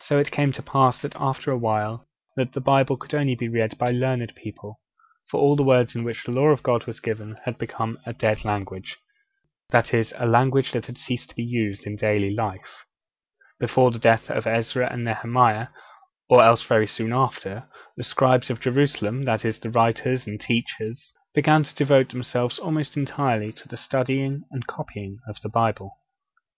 So 0.00 0.18
it 0.18 0.30
came 0.30 0.52
to 0.52 0.62
pass, 0.62 1.02
after 1.14 1.50
a 1.50 1.56
while, 1.56 2.06
that 2.36 2.52
the 2.52 2.60
Bible 2.60 2.98
could 2.98 3.14
only 3.14 3.34
be 3.34 3.48
read 3.48 3.78
by 3.78 3.90
the 3.90 3.96
learned 3.96 4.34
people; 4.34 4.82
for 5.30 5.56
the 5.56 5.62
words 5.62 5.96
in 5.96 6.04
which 6.04 6.24
the 6.24 6.30
Law 6.30 6.48
of 6.48 6.62
God 6.62 6.84
was 6.84 7.00
given 7.00 7.38
had 7.46 7.56
become 7.56 7.98
a 8.04 8.12
'dead 8.12 8.44
language' 8.44 8.98
that 9.70 9.94
is, 9.94 10.12
a 10.18 10.26
language 10.26 10.72
that 10.72 10.84
had 10.84 10.98
ceased 10.98 11.30
to 11.30 11.34
be 11.36 11.42
used 11.42 11.86
in 11.86 11.96
daily 11.96 12.34
life 12.34 12.58
at 12.66 12.68
all. 12.68 13.56
Before 13.58 13.90
the 13.92 13.98
death 13.98 14.30
of 14.30 14.46
Ezra 14.46 14.92
and 14.92 15.04
Nehemiah, 15.04 15.68
or 16.28 16.44
else 16.44 16.62
very 16.62 16.86
soon 16.86 17.14
after, 17.14 17.66
the 17.96 18.04
scribes 18.04 18.50
of 18.50 18.60
Jerusalem 18.60 19.22
that 19.24 19.42
is, 19.42 19.58
the 19.58 19.70
writers 19.70 20.26
and 20.26 20.38
teachers 20.38 21.14
began 21.32 21.62
to 21.62 21.74
devote 21.74 22.10
themselves 22.10 22.58
almost 22.58 22.94
entirely 22.94 23.52
to 23.54 23.68
the 23.68 23.78
studying 23.78 24.44
and 24.50 24.66
copying 24.66 25.16
of 25.26 25.40
the 25.40 25.48
Bible. 25.48 25.96